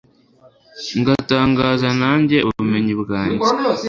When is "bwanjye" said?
3.01-3.47